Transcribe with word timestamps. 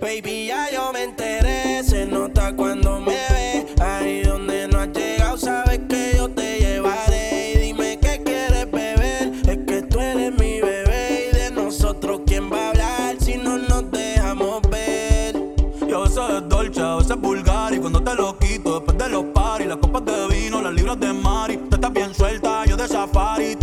Baby, 0.00 0.48
ya 0.48 0.70
yo 0.70 0.92
me 0.92 1.04
enteré, 1.04 1.82
se 1.82 2.04
nota 2.04 2.54
cuando 2.54 3.00
me 3.00 3.16
ve. 3.30 3.66
Ahí 3.80 4.22
donde 4.22 4.68
no 4.68 4.80
has 4.80 4.88
llegado, 4.88 5.38
sabes 5.38 5.80
que 5.88 6.12
yo 6.16 6.28
te 6.28 6.58
llevaré. 6.58 7.52
Y 7.54 7.58
dime 7.58 7.98
qué 8.02 8.22
quieres 8.22 8.70
beber, 8.70 9.32
es 9.48 9.58
que 9.66 9.82
tú 9.88 9.98
eres 9.98 10.32
mi 10.38 10.60
bebé. 10.60 11.30
Y 11.32 11.36
de 11.36 11.50
nosotros, 11.52 12.20
¿quién 12.26 12.52
va 12.52 12.66
a 12.66 12.68
hablar 12.70 13.16
si 13.18 13.36
no 13.36 13.56
nos 13.56 13.90
dejamos 13.90 14.60
ver? 14.68 15.34
Y 15.88 15.92
a 15.92 15.98
veces 16.00 16.18
es 16.36 16.48
dolce, 16.50 16.80
a 16.82 16.96
veces 16.96 17.12
es 17.12 17.20
vulgar. 17.20 17.72
Y 17.72 17.78
cuando 17.78 18.02
te 18.02 18.14
lo 18.14 18.38
quito, 18.38 18.74
después 18.74 18.98
de 18.98 19.08
los 19.08 19.24
paris, 19.32 19.68
las 19.68 19.78
copas 19.78 20.04
de 20.04 20.28
vino, 20.28 20.60
las 20.60 20.74
libras 20.74 21.00
de 21.00 21.14
mari. 21.14 21.56
Te 21.56 21.76
estás 21.76 21.92
bien 21.94 22.14
suelta, 22.14 22.66
yo 22.66 22.76
de 22.76 22.88
safari. 22.88 23.53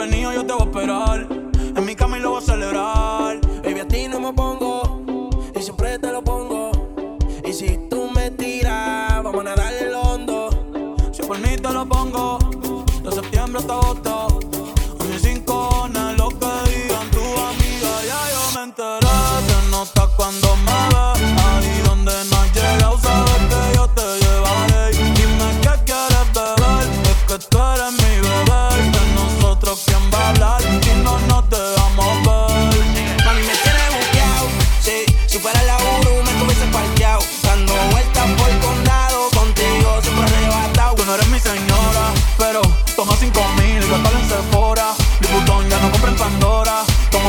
Venido, 0.00 0.32
yo 0.32 0.44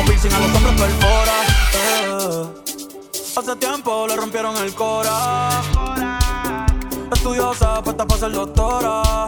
Piercing 0.06 0.34
a 0.34 0.40
perfora. 0.78 1.38
Eh. 1.74 2.62
Hace 3.38 3.56
tiempo 3.58 4.08
le 4.08 4.16
rompieron 4.16 4.56
el 4.58 4.74
cora. 4.74 5.62
Estudiosa, 7.12 7.82
puesta 7.84 8.06
para 8.08 8.20
ser 8.20 8.32
doctora. 8.32 9.28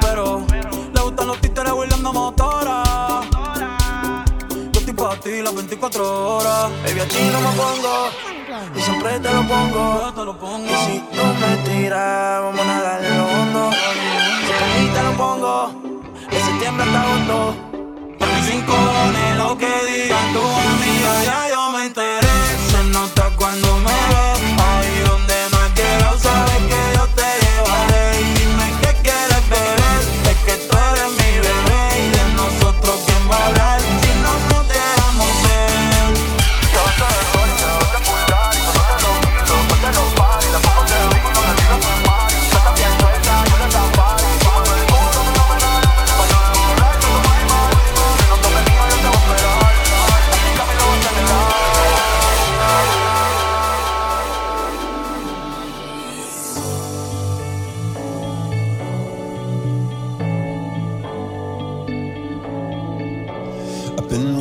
Pero 0.00 0.44
le 0.94 1.00
gustan 1.00 1.26
los 1.26 1.40
títeres 1.40 1.72
huirleando 1.72 2.12
motora. 2.12 2.82
Yo 4.72 4.80
estoy 4.80 4.94
pa' 4.94 5.16
ti 5.20 5.42
las 5.42 5.54
24 5.54 6.36
horas. 6.36 6.70
Baby, 6.84 7.00
a 7.00 7.08
ti 7.08 7.18
no 7.32 7.40
me 7.40 7.56
pongo, 7.56 8.08
y 8.76 8.80
siempre 8.80 9.20
te 9.20 9.32
lo 9.32 9.42
pongo. 9.48 10.12
Te 10.14 10.24
lo 10.24 10.38
pongo. 10.38 10.66
Y 10.66 10.76
si 10.86 10.98
tú 10.98 11.22
me 11.40 11.56
tiras, 11.64 12.42
vamos 12.42 12.60
a 12.60 13.06
en 13.06 13.18
lo 13.18 13.24
hondo. 13.24 13.70
Si 13.72 14.86
te 14.86 15.02
lo 15.02 15.12
pongo, 15.16 15.72
de 16.30 16.40
septiembre 16.40 16.84
hasta 16.84 17.02
agosto. 17.02 17.73
Rincones, 18.66 19.36
lo 19.36 19.58
que 19.58 19.66
digan 19.66 20.32
tu 20.32 20.40
amiga, 20.40 21.53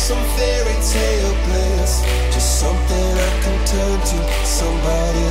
some 0.00 0.24
fairy 0.36 0.76
tale 0.80 1.34
bliss. 1.44 2.00
Just 2.32 2.60
something 2.60 3.12
I 3.28 3.32
can 3.44 3.58
turn 3.66 3.98
to, 4.00 4.18
somebody 4.46 5.29